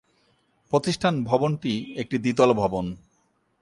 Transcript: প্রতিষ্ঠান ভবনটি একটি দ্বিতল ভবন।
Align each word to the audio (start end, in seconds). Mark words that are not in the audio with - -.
প্রতিষ্ঠান 0.71 1.13
ভবনটি 1.23 1.73
একটি 1.97 2.17
দ্বিতল 2.17 2.49
ভবন। 2.53 2.85